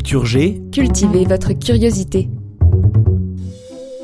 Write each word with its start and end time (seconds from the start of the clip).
Culture 0.00 0.24
G, 0.24 0.62
Cultivez 0.72 1.26
votre 1.26 1.52
curiosité. 1.52 2.30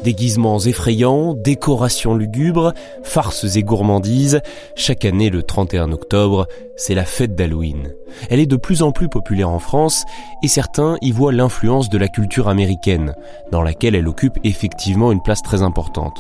déguisements 0.05 0.61
effrayants, 0.61 1.33
décorations 1.33 2.15
lugubres, 2.15 2.75
farces 3.03 3.57
et 3.57 3.63
gourmandises. 3.63 4.43
Chaque 4.75 5.07
année, 5.07 5.31
le 5.31 5.43
31 5.43 5.93
octobre, 5.93 6.49
c'est 6.77 6.95
la 6.95 7.07
fête 7.07 7.35
d'Halloween. 7.35 7.95
Elle 8.29 8.41
est 8.41 8.47
de 8.47 8.57
plus 8.57 8.83
en 8.83 8.93
plus 8.93 9.09
populaire 9.09 9.49
en 9.49 9.59
France 9.59 10.05
et 10.43 10.49
certains 10.49 10.97
y 11.01 11.13
voient 11.13 11.33
l'influence 11.33 11.89
de 11.89 11.97
la 11.97 12.09
culture 12.09 12.49
américaine, 12.49 13.15
dans 13.51 13.63
laquelle 13.63 13.95
elle 13.95 14.07
occupe 14.07 14.37
effectivement 14.45 15.13
une 15.13 15.23
place 15.23 15.41
très 15.43 15.63
importante. 15.63 16.19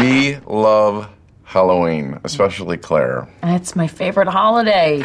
We 0.00 0.36
love 0.48 1.08
Halloween, 1.52 2.20
especially 2.24 2.78
Claire. 2.78 3.26
It's 3.44 3.74
my 3.74 3.88
favorite 3.88 4.28
holiday. 4.28 5.02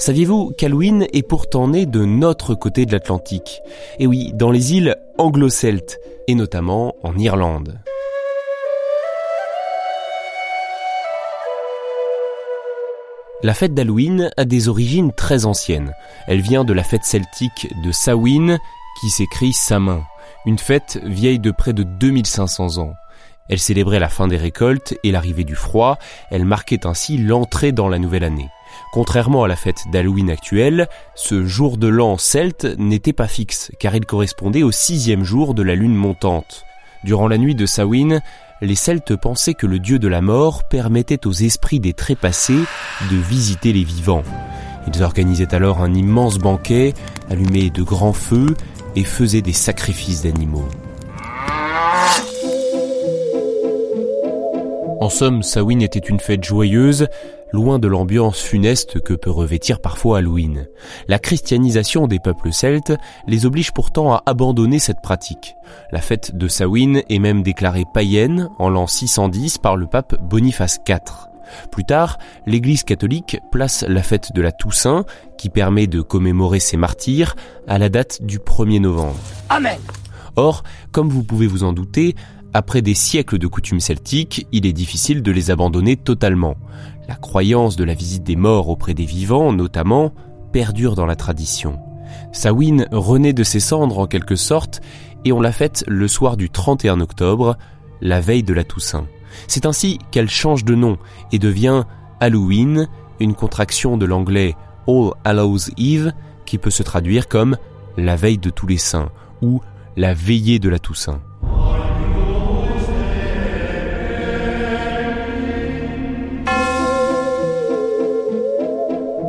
Saviez-vous 0.00 0.54
qu'Halloween 0.56 1.06
est 1.12 1.22
pourtant 1.22 1.68
né 1.68 1.84
de 1.84 2.06
notre 2.06 2.54
côté 2.54 2.86
de 2.86 2.92
l'Atlantique? 2.92 3.60
Et 3.98 4.06
oui, 4.06 4.32
dans 4.32 4.50
les 4.50 4.72
îles 4.72 4.96
anglo-celtes, 5.18 6.00
et 6.26 6.34
notamment 6.34 6.94
en 7.02 7.18
Irlande. 7.18 7.78
La 13.42 13.52
fête 13.52 13.74
d'Halloween 13.74 14.30
a 14.38 14.46
des 14.46 14.68
origines 14.68 15.12
très 15.12 15.44
anciennes. 15.44 15.92
Elle 16.26 16.40
vient 16.40 16.64
de 16.64 16.72
la 16.72 16.82
fête 16.82 17.04
celtique 17.04 17.68
de 17.84 17.92
Samhain, 17.92 18.58
qui 19.02 19.10
s'écrit 19.10 19.52
Samin, 19.52 20.02
une 20.46 20.58
fête 20.58 20.98
vieille 21.04 21.40
de 21.40 21.50
près 21.50 21.74
de 21.74 21.82
2500 21.82 22.78
ans. 22.78 22.94
Elle 23.50 23.58
célébrait 23.58 24.00
la 24.00 24.08
fin 24.08 24.28
des 24.28 24.38
récoltes 24.38 24.94
et 25.04 25.12
l'arrivée 25.12 25.44
du 25.44 25.56
froid, 25.56 25.98
elle 26.30 26.46
marquait 26.46 26.86
ainsi 26.86 27.18
l'entrée 27.18 27.72
dans 27.72 27.88
la 27.88 27.98
nouvelle 27.98 28.24
année. 28.24 28.48
Contrairement 28.92 29.44
à 29.44 29.48
la 29.48 29.56
fête 29.56 29.84
d'Halloween 29.92 30.30
actuelle, 30.30 30.88
ce 31.14 31.46
jour 31.46 31.76
de 31.76 31.88
l'an 31.88 32.18
celte 32.18 32.66
n'était 32.78 33.12
pas 33.12 33.28
fixe, 33.28 33.70
car 33.78 33.94
il 33.94 34.06
correspondait 34.06 34.62
au 34.62 34.72
sixième 34.72 35.24
jour 35.24 35.54
de 35.54 35.62
la 35.62 35.74
lune 35.74 35.94
montante. 35.94 36.64
Durant 37.04 37.28
la 37.28 37.38
nuit 37.38 37.54
de 37.54 37.66
Samhain, 37.66 38.20
les 38.60 38.74
Celtes 38.74 39.16
pensaient 39.16 39.54
que 39.54 39.66
le 39.66 39.78
dieu 39.78 39.98
de 39.98 40.08
la 40.08 40.20
mort 40.20 40.64
permettait 40.68 41.26
aux 41.26 41.32
esprits 41.32 41.80
des 41.80 41.94
trépassés 41.94 42.60
de 43.10 43.16
visiter 43.16 43.72
les 43.72 43.84
vivants. 43.84 44.24
Ils 44.86 45.02
organisaient 45.02 45.54
alors 45.54 45.80
un 45.80 45.94
immense 45.94 46.38
banquet, 46.38 46.94
allumaient 47.30 47.70
de 47.70 47.82
grands 47.82 48.12
feux 48.12 48.54
et 48.96 49.04
faisaient 49.04 49.40
des 49.40 49.52
sacrifices 49.52 50.22
d'animaux. 50.22 50.68
En 55.00 55.08
somme, 55.08 55.42
Samhain 55.42 55.80
était 55.80 55.98
une 55.98 56.20
fête 56.20 56.44
joyeuse, 56.44 57.08
loin 57.52 57.78
de 57.78 57.88
l'ambiance 57.88 58.40
funeste 58.40 59.00
que 59.00 59.14
peut 59.14 59.30
revêtir 59.30 59.80
parfois 59.80 60.18
Halloween. 60.18 60.68
La 61.08 61.18
christianisation 61.18 62.06
des 62.06 62.18
peuples 62.18 62.52
celtes 62.52 62.92
les 63.26 63.46
oblige 63.46 63.72
pourtant 63.72 64.12
à 64.12 64.22
abandonner 64.26 64.78
cette 64.78 65.02
pratique. 65.02 65.54
La 65.92 66.00
fête 66.00 66.36
de 66.36 66.48
Samhain 66.48 67.00
est 67.08 67.18
même 67.18 67.42
déclarée 67.42 67.84
païenne 67.92 68.48
en 68.58 68.68
l'an 68.68 68.86
610 68.86 69.58
par 69.58 69.76
le 69.76 69.86
pape 69.86 70.20
Boniface 70.22 70.78
IV. 70.88 71.30
Plus 71.70 71.84
tard, 71.84 72.18
l'Église 72.46 72.84
catholique 72.84 73.38
place 73.50 73.84
la 73.88 74.02
fête 74.02 74.32
de 74.34 74.42
la 74.42 74.52
Toussaint, 74.52 75.04
qui 75.36 75.48
permet 75.50 75.86
de 75.86 76.00
commémorer 76.00 76.60
ses 76.60 76.76
martyrs, 76.76 77.34
à 77.66 77.78
la 77.78 77.88
date 77.88 78.22
du 78.22 78.38
1er 78.38 78.80
novembre. 78.80 79.18
Amen. 79.48 79.78
Or, 80.36 80.62
comme 80.92 81.08
vous 81.08 81.24
pouvez 81.24 81.46
vous 81.46 81.64
en 81.64 81.72
douter, 81.72 82.14
après 82.52 82.82
des 82.82 82.94
siècles 82.94 83.38
de 83.38 83.46
coutumes 83.46 83.80
celtiques, 83.80 84.46
il 84.50 84.66
est 84.66 84.72
difficile 84.72 85.22
de 85.22 85.30
les 85.30 85.50
abandonner 85.50 85.96
totalement. 85.96 86.56
La 87.08 87.14
croyance 87.14 87.76
de 87.76 87.84
la 87.84 87.94
visite 87.94 88.24
des 88.24 88.36
morts 88.36 88.68
auprès 88.68 88.94
des 88.94 89.04
vivants, 89.04 89.52
notamment, 89.52 90.12
perdure 90.52 90.96
dans 90.96 91.06
la 91.06 91.16
tradition. 91.16 91.78
Samhain 92.32 92.86
renaît 92.90 93.32
de 93.32 93.44
ses 93.44 93.60
cendres 93.60 94.00
en 94.00 94.06
quelque 94.06 94.34
sorte, 94.34 94.80
et 95.24 95.32
on 95.32 95.40
la 95.40 95.52
fête 95.52 95.84
le 95.86 96.08
soir 96.08 96.36
du 96.36 96.50
31 96.50 97.00
octobre, 97.00 97.56
la 98.00 98.20
veille 98.20 98.42
de 98.42 98.54
la 98.54 98.64
Toussaint. 98.64 99.06
C'est 99.46 99.66
ainsi 99.66 99.98
qu'elle 100.10 100.30
change 100.30 100.64
de 100.64 100.74
nom 100.74 100.98
et 101.30 101.38
devient 101.38 101.84
Halloween, 102.18 102.88
une 103.20 103.34
contraction 103.34 103.96
de 103.96 104.06
l'anglais 104.06 104.56
All 104.88 105.12
Hallows 105.24 105.70
Eve, 105.78 106.12
qui 106.46 106.58
peut 106.58 106.70
se 106.70 106.82
traduire 106.82 107.28
comme 107.28 107.56
la 107.96 108.16
veille 108.16 108.38
de 108.38 108.50
tous 108.50 108.66
les 108.66 108.78
saints 108.78 109.10
ou 109.40 109.60
la 109.96 110.14
veillée 110.14 110.58
de 110.58 110.68
la 110.68 110.80
Toussaint. 110.80 111.20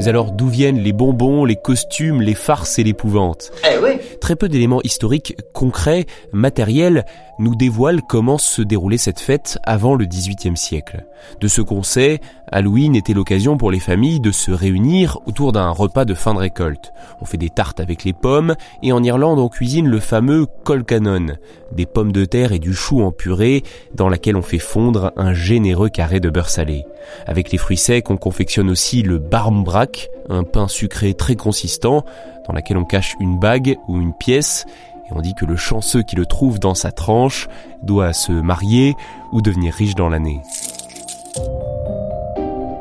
Mais 0.01 0.07
alors 0.07 0.31
d'où 0.31 0.47
viennent 0.47 0.79
les 0.79 0.93
bonbons, 0.93 1.45
les 1.45 1.55
costumes, 1.55 2.23
les 2.23 2.33
farces 2.33 2.79
et 2.79 2.83
l'épouvante 2.83 3.51
Eh. 3.63 4.10
Très 4.31 4.37
peu 4.37 4.47
d'éléments 4.47 4.81
historiques 4.83 5.35
concrets, 5.51 6.05
matériels, 6.31 7.05
nous 7.37 7.53
dévoilent 7.53 8.01
comment 8.01 8.37
se 8.37 8.61
déroulait 8.61 8.97
cette 8.97 9.19
fête 9.19 9.59
avant 9.63 9.93
le 9.93 10.05
XVIIIe 10.05 10.55
siècle. 10.55 11.03
De 11.41 11.49
ce 11.49 11.61
qu'on 11.61 11.83
sait, 11.83 12.21
Halloween 12.49 12.95
était 12.95 13.13
l'occasion 13.13 13.57
pour 13.57 13.71
les 13.71 13.81
familles 13.81 14.21
de 14.21 14.31
se 14.31 14.51
réunir 14.51 15.19
autour 15.25 15.51
d'un 15.51 15.69
repas 15.71 16.05
de 16.05 16.13
fin 16.13 16.33
de 16.33 16.39
récolte. 16.39 16.93
On 17.19 17.25
fait 17.25 17.37
des 17.37 17.49
tartes 17.49 17.81
avec 17.81 18.05
les 18.05 18.13
pommes, 18.13 18.55
et 18.81 18.93
en 18.93 19.03
Irlande 19.03 19.39
on 19.39 19.49
cuisine 19.49 19.89
le 19.89 19.99
fameux 19.99 20.45
colcanon, 20.63 21.35
des 21.73 21.85
pommes 21.85 22.13
de 22.13 22.23
terre 22.23 22.53
et 22.53 22.59
du 22.59 22.73
chou 22.73 23.01
en 23.01 23.11
purée, 23.11 23.63
dans 23.95 24.07
laquelle 24.07 24.37
on 24.37 24.41
fait 24.41 24.59
fondre 24.59 25.11
un 25.17 25.33
généreux 25.33 25.89
carré 25.89 26.21
de 26.21 26.29
beurre 26.29 26.49
salé. 26.49 26.85
Avec 27.27 27.51
les 27.51 27.57
fruits 27.57 27.75
secs, 27.75 28.09
on 28.09 28.17
confectionne 28.17 28.69
aussi 28.69 29.03
le 29.03 29.17
barmbrack, 29.17 30.09
un 30.29 30.43
pain 30.43 30.69
sucré 30.69 31.13
très 31.15 31.35
consistant, 31.35 32.05
dans 32.51 32.55
laquelle 32.55 32.77
on 32.77 32.83
cache 32.83 33.15
une 33.21 33.39
bague 33.39 33.77
ou 33.87 34.01
une 34.01 34.13
pièce, 34.13 34.65
et 35.07 35.13
on 35.13 35.21
dit 35.21 35.33
que 35.35 35.45
le 35.45 35.55
chanceux 35.55 36.03
qui 36.03 36.17
le 36.17 36.25
trouve 36.25 36.59
dans 36.59 36.75
sa 36.75 36.91
tranche 36.91 37.47
doit 37.81 38.11
se 38.11 38.33
marier 38.33 38.93
ou 39.31 39.41
devenir 39.41 39.73
riche 39.73 39.95
dans 39.95 40.09
l'année. 40.09 40.41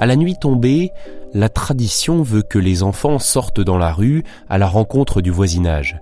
À 0.01 0.07
la 0.07 0.17
nuit 0.17 0.35
tombée, 0.35 0.93
la 1.35 1.49
tradition 1.49 2.21
veut 2.23 2.43
que 2.43 2.59
les 2.59 2.83
enfants 2.83 3.21
sortent 3.21 3.61
dans 3.61 3.79
la 3.79 3.93
rue 3.93 4.25
à 4.49 4.59
la 4.59 4.67
rencontre 4.67 5.21
du 5.21 5.31
voisinage. 5.31 6.01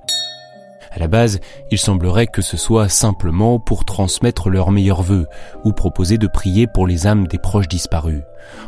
À 0.98 1.02
la 1.02 1.06
base, 1.06 1.38
il 1.70 1.78
semblerait 1.78 2.26
que 2.26 2.42
ce 2.42 2.56
soit 2.56 2.88
simplement 2.88 3.60
pour 3.60 3.84
transmettre 3.84 4.50
leurs 4.50 4.72
meilleurs 4.72 5.02
vœux 5.02 5.28
ou 5.62 5.70
proposer 5.70 6.18
de 6.18 6.26
prier 6.26 6.66
pour 6.66 6.88
les 6.88 7.06
âmes 7.06 7.28
des 7.28 7.38
proches 7.38 7.68
disparus. 7.68 8.22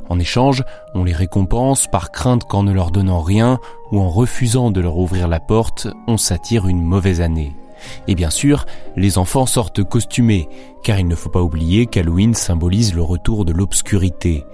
En 0.08 0.20
échange, 0.20 0.62
on 0.94 1.02
les 1.02 1.12
récompense 1.12 1.88
par 1.90 2.12
crainte 2.12 2.44
qu'en 2.44 2.62
ne 2.62 2.72
leur 2.72 2.92
donnant 2.92 3.20
rien 3.20 3.58
ou 3.90 3.98
en 3.98 4.08
refusant 4.08 4.70
de 4.70 4.80
leur 4.80 4.96
ouvrir 4.96 5.26
la 5.26 5.40
porte, 5.40 5.88
on 6.06 6.16
s'attire 6.16 6.68
une 6.68 6.84
mauvaise 6.84 7.20
année. 7.20 7.52
Et 8.06 8.14
bien 8.14 8.30
sûr, 8.30 8.64
les 8.94 9.18
enfants 9.18 9.46
sortent 9.46 9.82
costumés, 9.82 10.48
car 10.84 11.00
il 11.00 11.08
ne 11.08 11.16
faut 11.16 11.30
pas 11.30 11.42
oublier 11.42 11.86
qu'Halloween 11.86 12.34
symbolise 12.34 12.94
le 12.94 13.02
retour 13.02 13.44
de 13.44 13.52
l'obscurité, 13.52 14.44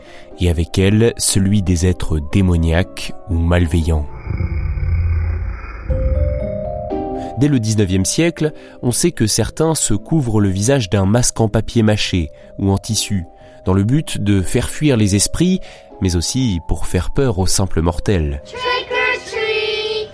et 0.40 0.48
avec 0.48 0.78
elle 0.78 1.12
celui 1.18 1.60
des 1.60 1.84
êtres 1.84 2.20
démoniaques 2.32 3.12
ou 3.28 3.34
malveillants. 3.34 4.06
Dès 7.38 7.48
le 7.48 7.58
19e 7.58 8.04
siècle, 8.04 8.52
on 8.82 8.92
sait 8.92 9.12
que 9.12 9.26
certains 9.26 9.74
se 9.74 9.92
couvrent 9.92 10.40
le 10.40 10.48
visage 10.48 10.88
d'un 10.88 11.04
masque 11.04 11.40
en 11.40 11.48
papier 11.48 11.82
mâché 11.82 12.30
ou 12.58 12.70
en 12.70 12.78
tissu, 12.78 13.26
dans 13.66 13.74
le 13.74 13.84
but 13.84 14.18
de 14.18 14.40
faire 14.40 14.70
fuir 14.70 14.96
les 14.96 15.16
esprits, 15.16 15.60
mais 16.00 16.16
aussi 16.16 16.60
pour 16.66 16.86
faire 16.86 17.10
peur 17.10 17.38
aux 17.38 17.46
simples 17.46 17.82
mortels. 17.82 18.42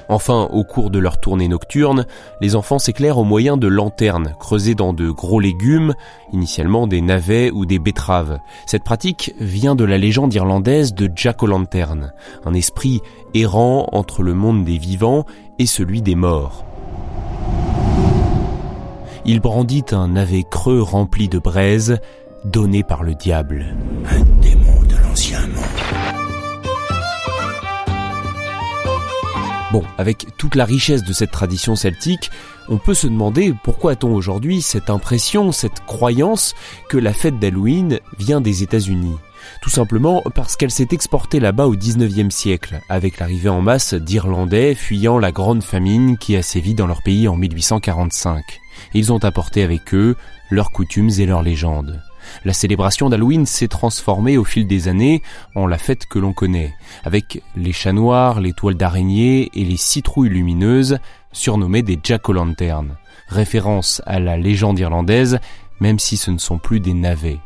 Enfin, 0.08 0.48
au 0.52 0.64
cours 0.64 0.90
de 0.90 0.98
leur 0.98 1.20
tournée 1.20 1.48
nocturne, 1.48 2.06
les 2.40 2.54
enfants 2.54 2.78
s'éclairent 2.78 3.18
au 3.18 3.24
moyen 3.24 3.56
de 3.56 3.66
lanternes 3.66 4.34
creusées 4.38 4.74
dans 4.74 4.92
de 4.92 5.10
gros 5.10 5.40
légumes, 5.40 5.94
initialement 6.32 6.86
des 6.86 7.00
navets 7.00 7.50
ou 7.50 7.64
des 7.66 7.78
betteraves. 7.78 8.38
Cette 8.66 8.84
pratique 8.84 9.32
vient 9.40 9.74
de 9.74 9.84
la 9.84 9.96
légende 9.96 10.34
irlandaise 10.34 10.92
de 10.92 11.10
Jack 11.14 11.42
O'Lantern, 11.42 12.12
un 12.44 12.52
esprit 12.52 13.00
errant 13.32 13.88
entre 13.92 14.22
le 14.22 14.34
monde 14.34 14.64
des 14.64 14.76
vivants 14.76 15.24
et 15.58 15.66
celui 15.66 16.02
des 16.02 16.16
morts. 16.16 16.64
Il 19.24 19.40
brandit 19.40 19.84
un 19.92 20.08
navet 20.08 20.44
creux 20.48 20.82
rempli 20.82 21.28
de 21.28 21.38
braise, 21.38 21.98
donné 22.44 22.82
par 22.82 23.04
le 23.04 23.14
diable. 23.14 23.76
Un 24.08 24.20
démon 24.40 24.82
de 24.82 24.96
l'ancien 24.96 25.40
monde. 25.40 25.64
Bon, 29.72 29.84
avec 29.96 30.26
toute 30.36 30.54
la 30.54 30.64
richesse 30.64 31.02
de 31.04 31.12
cette 31.12 31.30
tradition 31.30 31.76
celtique, 31.76 32.30
on 32.68 32.76
peut 32.78 32.94
se 32.94 33.06
demander 33.06 33.54
pourquoi 33.64 33.92
a-t-on 33.92 34.12
aujourd'hui 34.12 34.60
cette 34.60 34.90
impression, 34.90 35.50
cette 35.50 35.86
croyance 35.86 36.54
que 36.88 36.98
la 36.98 37.14
fête 37.14 37.38
d'Halloween 37.38 38.00
vient 38.18 38.40
des 38.40 38.62
États-Unis 38.62 39.16
tout 39.60 39.70
simplement 39.70 40.22
parce 40.34 40.56
qu'elle 40.56 40.70
s'est 40.70 40.88
exportée 40.92 41.40
là-bas 41.40 41.66
au 41.66 41.74
19e 41.74 42.30
siècle, 42.30 42.80
avec 42.88 43.18
l'arrivée 43.18 43.48
en 43.48 43.60
masse 43.60 43.94
d'Irlandais 43.94 44.74
fuyant 44.74 45.18
la 45.18 45.32
grande 45.32 45.62
famine 45.62 46.16
qui 46.18 46.36
a 46.36 46.42
sévi 46.42 46.74
dans 46.74 46.86
leur 46.86 47.02
pays 47.02 47.28
en 47.28 47.36
1845. 47.36 48.61
Ils 48.94 49.12
ont 49.12 49.22
apporté 49.24 49.62
avec 49.62 49.94
eux 49.94 50.16
leurs 50.50 50.70
coutumes 50.70 51.10
et 51.18 51.26
leurs 51.26 51.42
légendes. 51.42 52.02
La 52.44 52.52
célébration 52.52 53.08
d'Halloween 53.08 53.46
s'est 53.46 53.68
transformée 53.68 54.36
au 54.36 54.44
fil 54.44 54.66
des 54.66 54.88
années 54.88 55.22
en 55.54 55.66
la 55.66 55.78
fête 55.78 56.06
que 56.06 56.18
l'on 56.18 56.32
connaît, 56.32 56.74
avec 57.04 57.42
les 57.56 57.72
chats 57.72 57.92
noirs, 57.92 58.40
les 58.40 58.52
toiles 58.52 58.76
d'araignée 58.76 59.50
et 59.54 59.64
les 59.64 59.76
citrouilles 59.76 60.28
lumineuses, 60.28 60.98
surnommées 61.32 61.82
des 61.82 61.98
jack-o'-lantern, 62.02 62.96
référence 63.28 64.02
à 64.06 64.20
la 64.20 64.36
légende 64.36 64.78
irlandaise, 64.78 65.38
même 65.80 65.98
si 65.98 66.16
ce 66.16 66.30
ne 66.30 66.38
sont 66.38 66.58
plus 66.58 66.80
des 66.80 66.94
navets. 66.94 67.40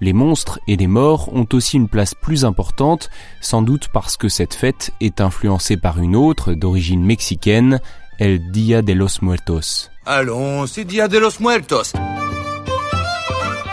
Les 0.00 0.12
monstres 0.12 0.60
et 0.66 0.76
les 0.76 0.86
morts 0.86 1.32
ont 1.34 1.46
aussi 1.52 1.76
une 1.76 1.88
place 1.88 2.14
plus 2.14 2.44
importante, 2.44 3.10
sans 3.40 3.62
doute 3.62 3.88
parce 3.92 4.16
que 4.16 4.28
cette 4.28 4.54
fête 4.54 4.92
est 5.00 5.20
influencée 5.20 5.76
par 5.76 6.00
une 6.00 6.16
autre 6.16 6.54
d'origine 6.54 7.04
mexicaine, 7.04 7.80
El 8.18 8.50
Dia 8.50 8.82
de 8.82 8.94
los 8.94 9.22
Muertos. 9.22 9.92
Allons, 10.04 10.66
c'est 10.66 10.84
Dia 10.84 11.06
de 11.06 11.18
los 11.18 11.38
Muertos. 11.38 11.92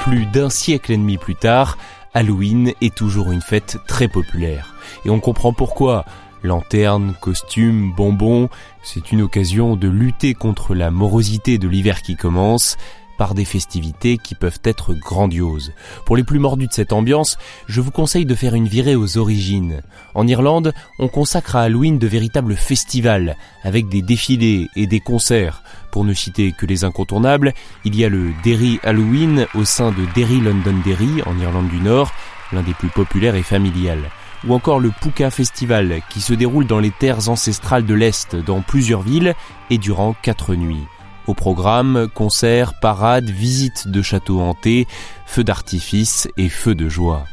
Plus 0.04 0.28
d'un 0.28 0.52
siècle 0.52 0.92
et 0.92 0.98
demi 0.98 1.18
plus 1.18 1.34
tard, 1.34 1.80
Halloween 2.14 2.72
est 2.80 2.94
toujours 2.94 3.32
une 3.32 3.42
fête 3.42 3.80
très 3.88 4.08
populaire. 4.08 4.76
Et 5.04 5.10
on 5.10 5.20
comprend 5.20 5.52
pourquoi. 5.52 6.06
Lanternes, 6.44 7.16
costumes, 7.20 7.92
bonbons, 7.98 8.50
c'est 8.84 9.12
une 9.12 9.24
occasion 9.24 9.76
de 9.76 9.88
lutter 9.88 10.36
contre 10.36 10.76
la 10.76 10.92
morosité 10.92 11.58
de 11.58 11.68
l'hiver 11.68 12.04
qui 12.04 12.16
commence, 12.16 12.78
par 13.18 13.34
des 13.34 13.46
festivités 13.46 14.18
qui 14.18 14.36
peuvent 14.36 14.60
être 14.64 14.94
grandioses. 14.94 15.74
Pour 16.06 16.18
les 16.18 16.24
plus 16.24 16.40
mordus 16.40 16.68
de 16.68 16.74
cette 16.74 16.94
ambiance, 16.94 17.38
je 17.68 17.82
vous 17.82 17.92
conseille 17.92 18.26
de 18.26 18.36
faire 18.36 18.56
une 18.56 18.68
virée 18.68 18.96
aux 18.96 19.18
origines. 19.18 19.82
En 20.14 20.28
Irlande, 20.28 20.74
on 21.00 21.08
consacre 21.08 21.56
à 21.56 21.62
Halloween 21.62 22.00
de 22.00 22.08
véritables 22.08 22.56
festivals, 22.56 23.38
avec 23.64 23.90
des 23.90 24.02
défilés 24.02 24.68
et 24.76 24.88
des 24.88 25.00
concerts. 25.00 25.64
Pour 25.92 26.04
ne 26.04 26.14
citer 26.14 26.52
que 26.52 26.66
les 26.66 26.84
incontournables, 26.84 27.54
il 27.84 27.96
y 27.96 28.04
a 28.04 28.10
le 28.10 28.32
Derry 28.44 28.80
Halloween 28.84 29.48
au 29.56 29.66
sein 29.66 29.92
de 29.92 30.06
Derry 30.14 30.40
Londonderry 30.40 31.22
en 31.26 31.40
Irlande 31.40 31.70
du 31.70 31.80
Nord, 31.80 32.12
l'un 32.52 32.64
des 32.64 32.74
plus 32.74 32.90
populaires 32.90 33.36
et 33.36 33.44
familial 33.44 34.00
ou 34.48 34.54
encore 34.54 34.80
le 34.80 34.92
Puka 34.92 35.32
Festival 35.32 36.02
qui 36.10 36.22
se 36.22 36.34
déroule 36.34 36.68
dans 36.68 36.80
les 36.80 36.92
terres 36.92 37.30
ancestrales 37.30 37.86
de 37.86 37.94
l'Est 37.94 38.36
dans 38.36 38.62
plusieurs 38.62 39.02
villes 39.02 39.34
et 39.70 39.78
durant 39.78 40.16
quatre 40.22 40.56
nuits. 40.56 40.86
Au 41.28 41.34
programme, 41.34 42.08
concerts, 42.14 42.80
parades, 42.80 43.30
visites 43.30 43.88
de 43.88 44.02
châteaux 44.02 44.42
hantés, 44.42 44.88
feux 45.26 45.44
d'artifice 45.44 46.28
et 46.38 46.50
feux 46.50 46.76
de 46.76 46.88
joie. 46.88 47.26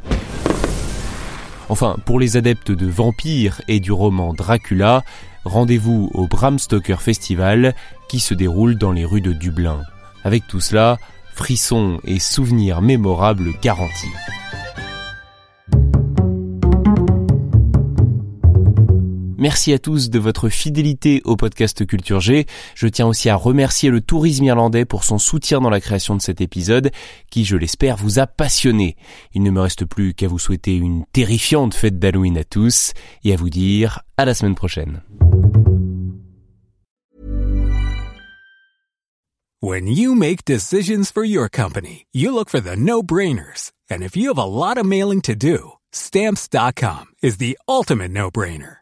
Enfin, 1.68 1.96
pour 2.04 2.18
les 2.18 2.36
adeptes 2.36 2.70
de 2.70 2.86
vampires 2.86 3.60
et 3.68 3.80
du 3.80 3.92
roman 3.92 4.34
Dracula, 4.34 5.04
rendez-vous 5.44 6.10
au 6.14 6.26
Bram 6.26 6.58
Stoker 6.58 7.00
Festival 7.00 7.74
qui 8.08 8.20
se 8.20 8.34
déroule 8.34 8.76
dans 8.76 8.92
les 8.92 9.04
rues 9.04 9.20
de 9.20 9.32
Dublin. 9.32 9.80
Avec 10.24 10.46
tout 10.46 10.60
cela, 10.60 10.98
frissons 11.34 11.98
et 12.04 12.18
souvenirs 12.18 12.82
mémorables 12.82 13.50
garantis. 13.62 14.12
Merci 19.42 19.72
à 19.72 19.80
tous 19.80 20.08
de 20.08 20.20
votre 20.20 20.48
fidélité 20.48 21.20
au 21.24 21.34
podcast 21.34 21.84
Culture 21.84 22.20
G. 22.20 22.46
Je 22.76 22.86
tiens 22.86 23.08
aussi 23.08 23.28
à 23.28 23.34
remercier 23.34 23.90
le 23.90 24.00
tourisme 24.00 24.44
irlandais 24.44 24.84
pour 24.84 25.02
son 25.02 25.18
soutien 25.18 25.60
dans 25.60 25.68
la 25.68 25.80
création 25.80 26.14
de 26.14 26.22
cet 26.22 26.40
épisode, 26.40 26.92
qui, 27.28 27.44
je 27.44 27.56
l'espère, 27.56 27.96
vous 27.96 28.20
a 28.20 28.28
passionné. 28.28 28.94
Il 29.34 29.42
ne 29.42 29.50
me 29.50 29.60
reste 29.60 29.84
plus 29.84 30.14
qu'à 30.14 30.28
vous 30.28 30.38
souhaiter 30.38 30.76
une 30.76 31.04
terrifiante 31.10 31.74
fête 31.74 31.98
d'Halloween 31.98 32.38
à 32.38 32.44
tous 32.44 32.92
et 33.24 33.32
à 33.32 33.36
vous 33.36 33.50
dire 33.50 34.02
à 34.16 34.26
la 34.26 34.34
semaine 34.34 34.54
prochaine. 34.54 35.02
When 39.60 39.88
you 39.88 40.14
make 40.14 40.44
decisions 40.44 41.10
for 41.12 41.24
your 41.24 41.48
company, 41.50 42.06
you 42.12 42.32
look 42.32 42.48
for 42.48 42.60
the 42.60 42.76
no-brainers. 42.76 43.72
And 43.90 44.02
if 44.02 44.16
you 44.16 44.28
have 44.28 44.38
a 44.38 44.44
lot 44.44 44.78
of 44.78 44.86
mailing 44.86 45.20
to 45.22 45.34
do, 45.34 45.72
stamps.com 45.90 47.06
is 47.24 47.38
the 47.38 47.58
ultimate 47.66 48.12
no-brainer. 48.12 48.81